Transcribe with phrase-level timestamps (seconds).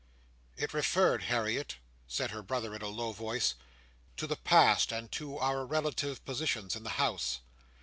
[0.57, 1.75] "It referred, Harriet,"
[2.07, 3.53] said her brother in a low voice,
[4.17, 7.41] "to the past, and to our relative positions in the House."